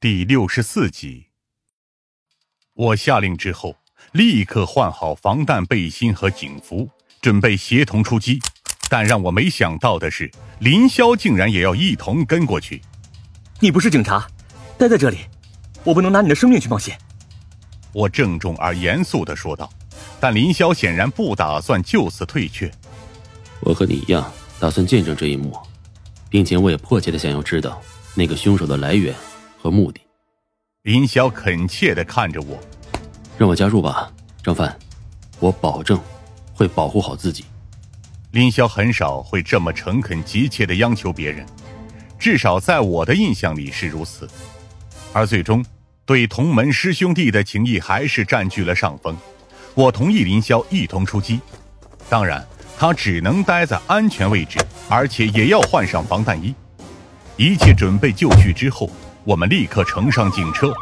[0.00, 1.26] 第六十四集，
[2.72, 3.74] 我下令之后，
[4.12, 6.88] 立刻换好防弹背心和警服，
[7.20, 8.38] 准备协同出击。
[8.88, 10.30] 但让我没想到的是，
[10.60, 12.80] 林霄竟然也要一同跟过去。
[13.58, 14.24] 你不是警察，
[14.78, 15.18] 待在这里，
[15.82, 16.96] 我不能拿你的生命去冒险。
[17.92, 19.68] 我郑重而严肃的说道。
[20.20, 22.70] 但林霄显然不打算就此退却。
[23.58, 25.58] 我和你一样，打算见证这一幕，
[26.30, 27.82] 并且我也迫切的想要知道
[28.14, 29.12] 那个凶手的来源。
[29.60, 30.00] 和目的，
[30.82, 32.58] 林霄恳切的看着我，
[33.36, 34.10] 让我加入吧，
[34.42, 34.74] 张帆，
[35.40, 36.00] 我保证
[36.54, 37.44] 会保护好自己。
[38.30, 41.44] 林霄很少会这么诚恳急切的央求别人，
[42.18, 44.28] 至少在我的印象里是如此。
[45.12, 45.64] 而最终，
[46.04, 49.16] 对同门师兄弟的情谊还是占据了上风。
[49.74, 51.40] 我同意林霄一同出击，
[52.08, 52.46] 当然，
[52.78, 56.54] 他只能待在安全位置，而且也要换上防弹衣。
[57.36, 58.90] 一切准备就绪之后。
[59.28, 60.72] 我们立刻乘上警车，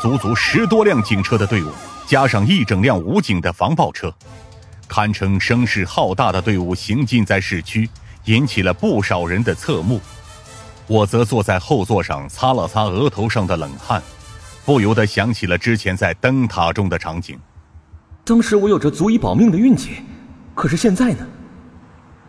[0.00, 1.66] 足足十多辆警车的队伍，
[2.06, 4.14] 加上一整辆武警的防暴车，
[4.86, 7.90] 堪称声势浩大的队伍行进在市区，
[8.26, 10.00] 引起了不少人的侧目。
[10.86, 14.00] 我则坐在后座上，擦了擦额头上的冷汗，
[14.64, 17.36] 不由得想起了之前在灯塔中的场景。
[18.24, 19.96] 当时我有着足以保命的运气，
[20.54, 21.26] 可是现在呢？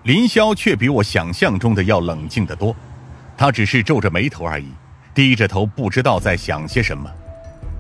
[0.06, 2.76] 林霄却比我想象中的要冷静得多，
[3.38, 4.70] 他只是皱着眉头而已。
[5.16, 7.10] 低着头，不知道在想些什么。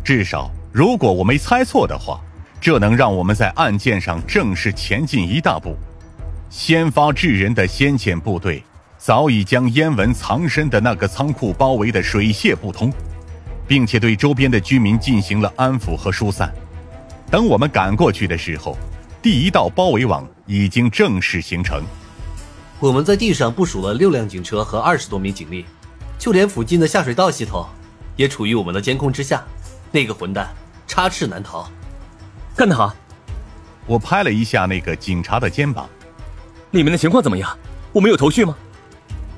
[0.03, 2.19] 至少，如果我没猜错的话，
[2.61, 5.75] 这能让我们在案件上正式前进一大步。
[6.49, 8.63] 先发制人的先遣部队
[8.97, 12.89] 早已将燕文藏身的那个仓库包围的水泄不通，
[13.67, 16.49] 并且对周边的居民进行了安抚和疏散。
[17.29, 18.77] 等我们赶过去的时候，
[19.21, 21.83] 第一道包围网已经正式形成。
[22.79, 25.65] 我们在地上部署了六辆警车和二十多名警力。
[26.25, 27.63] 就连附近的下水道系统，
[28.15, 29.43] 也处于我们的监控之下。
[29.91, 30.51] 那个混蛋
[30.87, 31.69] 插翅难逃，
[32.55, 32.95] 干得好！
[33.85, 35.87] 我拍了一下那个警察的肩膀。
[36.71, 37.55] 里面的情况怎么样？
[37.93, 38.55] 我们有头绪吗？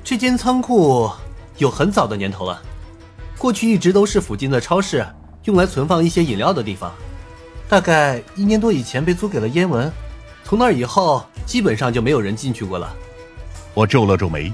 [0.02, 1.10] 这间仓库
[1.58, 2.58] 有很早的年头了，
[3.36, 5.06] 过去一直都是附近的超市
[5.44, 6.90] 用来存放一些饮料的地方。
[7.68, 9.92] 大概一年多以前被租给了燕文，
[10.42, 12.90] 从那以后基本上就没有人进去过了。
[13.74, 14.50] 我皱了皱眉。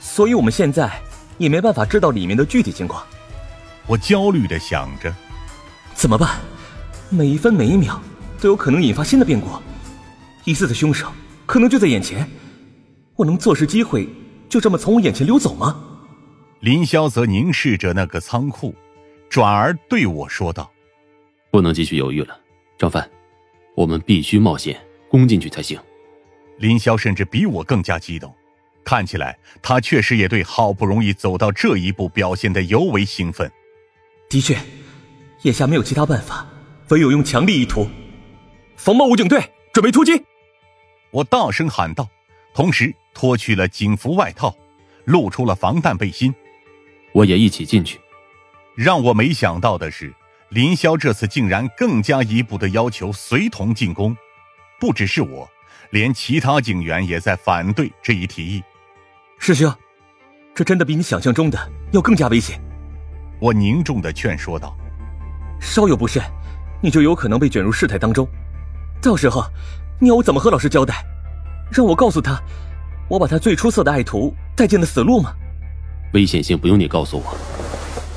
[0.00, 0.90] 所以我们现在。
[1.38, 3.04] 也没办法知道里面的具体情况，
[3.86, 5.14] 我焦虑的想着，
[5.94, 6.40] 怎么办？
[7.10, 8.00] 每一分每一秒
[8.40, 9.48] 都有可能引发新的变故，
[10.44, 11.12] 疑似的凶手
[11.46, 12.28] 可能就在眼前，
[13.16, 14.08] 我能坐视机会
[14.48, 15.82] 就这么从我眼前溜走吗？
[16.60, 18.74] 林霄则凝视着那个仓库，
[19.28, 20.70] 转而对我说道
[21.52, 22.38] ：“不能继续犹豫了，
[22.78, 23.06] 张帆，
[23.76, 25.78] 我们必须冒险攻进去才行。”
[26.58, 28.34] 林霄甚至比我更加激动。
[28.84, 33.50] 看起来他确实也对好不容易走到这一步表现得尤为兴奋。
[34.28, 34.56] 的确，
[35.42, 36.46] 眼下没有其他办法，
[36.88, 37.88] 唯有用强力一图。
[38.76, 39.40] 防暴武警队
[39.72, 40.22] 准备突击！
[41.10, 42.08] 我大声喊道，
[42.52, 44.54] 同时脱去了警服外套，
[45.04, 46.34] 露出了防弹背心。
[47.12, 47.98] 我也一起进去。
[48.74, 50.12] 让我没想到的是，
[50.50, 54.16] 林霄这次竟然更加一步的要求随同进攻。
[54.80, 55.48] 不只是我，
[55.90, 58.62] 连其他警员也在反对这一提议。
[59.46, 59.70] 师兄，
[60.54, 62.58] 这真的比你想象中的要更加危险。
[63.38, 64.74] 我凝重的劝说道
[65.60, 66.22] ：“稍有不慎，
[66.80, 68.26] 你就有可能被卷入事态当中。
[69.02, 69.44] 到时候，
[70.00, 71.04] 你要我怎么和老师交代？
[71.70, 72.42] 让我告诉他，
[73.06, 75.34] 我把他最出色的爱徒带进了死路吗？”
[76.14, 77.36] 危险性不用你告诉我。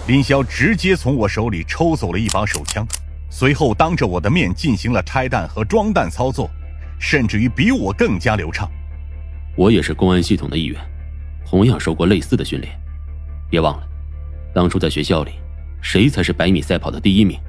[0.07, 2.87] 林霄直接从我手里抽走了一把手枪，
[3.29, 6.49] 随后当着我的面进行了拆弹和装弹操作，
[6.97, 8.71] 甚至于比我更加流畅。
[9.57, 10.79] 我也是公安系统的一员。
[11.50, 12.78] 同样受过类似的训练，
[13.50, 13.88] 别忘了，
[14.53, 15.31] 当初在学校里，
[15.81, 17.40] 谁才是百米赛跑的第一名？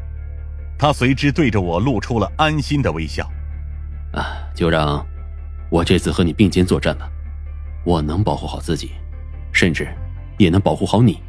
[0.79, 3.29] 他随之对着我露出了安心的微笑。
[4.13, 5.05] 啊，就让
[5.69, 7.11] 我这次和你并肩作战吧，
[7.85, 8.93] 我能保护好自己，
[9.53, 9.89] 甚至
[10.39, 11.21] 也能保护好你。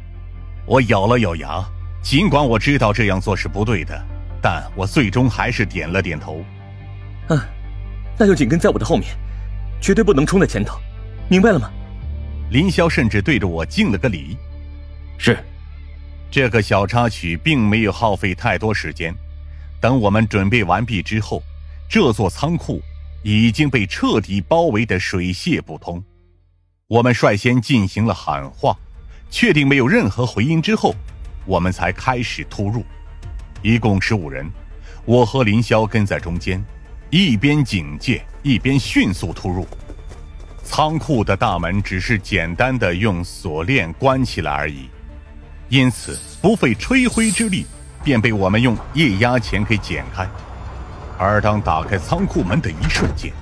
[0.64, 1.64] 我咬了咬牙，
[2.00, 4.00] 尽管我知道这样做是不对的，
[4.40, 6.44] 但我最终还是点了点头。
[7.30, 7.40] 嗯，
[8.16, 9.08] 那就紧跟在我的后面，
[9.80, 10.78] 绝对不能冲在前头，
[11.28, 11.68] 明白了吗？
[12.50, 14.36] 林霄甚至对着我敬了个礼。
[15.16, 15.38] 是，
[16.30, 19.14] 这个小插曲并没有耗费太多时间。
[19.80, 21.42] 等我们准备完毕之后，
[21.88, 22.82] 这座仓库
[23.22, 26.02] 已经被彻底包围的水泄不通。
[26.88, 28.76] 我们率先进行了喊话，
[29.30, 30.94] 确定没有任何回音之后，
[31.46, 32.84] 我们才开始突入。
[33.62, 34.44] 一共十五人，
[35.04, 36.62] 我和林霄跟在中间，
[37.10, 39.66] 一边警戒，一边迅速突入。
[40.72, 44.88] 仓库的大门只是简单的用锁链关起来而已，
[45.68, 47.66] 因此不费吹灰之力，
[48.04, 50.24] 便被我们用液压钳给剪开。
[51.18, 53.32] 而当打开仓库门的一瞬间，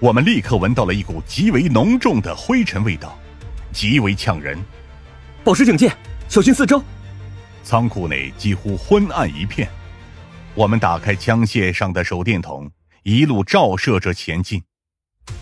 [0.00, 3.16] 我们立刻闻到了一股极为浓重的灰尘味道，
[3.72, 4.58] 极为呛人。
[5.44, 5.90] 保持警戒，
[6.28, 6.82] 小心四周。
[7.62, 9.68] 仓库内几乎昏暗一片，
[10.52, 12.68] 我们打开枪械上的手电筒，
[13.04, 14.60] 一路照射着前进。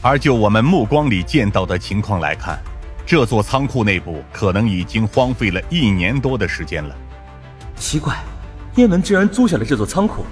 [0.03, 2.59] 而就我们目光里见到的情况来看，
[3.05, 6.97] 这座仓库内部可能已经荒废了一年多的时间了。
[7.77, 8.17] 奇怪，
[8.77, 10.25] 燕文既然租下了这座仓库，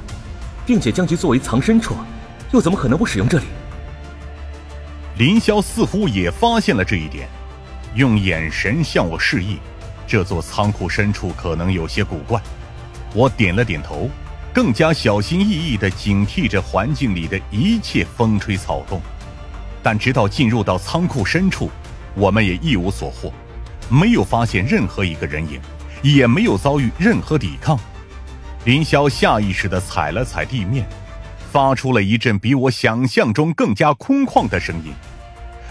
[0.64, 1.94] 并且将其作为藏身处，
[2.50, 3.44] 又怎么可能不使用这里？
[5.18, 7.28] 林霄似乎也发现了这一点，
[7.94, 9.58] 用眼神向我示意，
[10.06, 12.40] 这座仓库深处可能有些古怪。
[13.12, 14.08] 我点了点头，
[14.54, 19.02] 更加小心翼翼地警惕着环境里的一切风吹草动。
[19.82, 21.70] 但直到进入到仓库深处，
[22.14, 23.32] 我们也一无所获，
[23.88, 25.60] 没有发现任何一个人影，
[26.02, 27.78] 也没有遭遇任何抵抗。
[28.64, 30.86] 林霄下意识地踩了踩地面，
[31.52, 34.92] 发出了一阵比我想象中更加空旷的声音，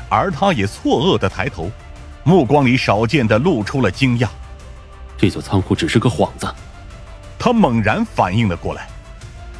[0.09, 1.69] 而他也错愕地抬头，
[2.23, 4.27] 目光里少见的露出了惊讶。
[5.17, 6.47] 这座仓库只是个幌子。
[7.37, 8.87] 他猛然反应了过来，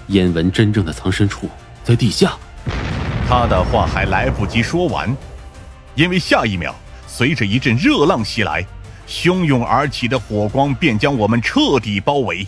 [0.07, 1.47] 燕文真正的藏身处
[1.83, 2.35] 在地下。
[3.29, 5.13] 他的话还来不及说完，
[5.95, 6.73] 因为下一秒，
[7.07, 8.65] 随着一阵热浪袭来，
[9.05, 12.47] 汹涌而起的火光便将我们彻底包围。